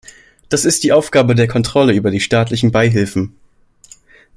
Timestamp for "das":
0.49-0.65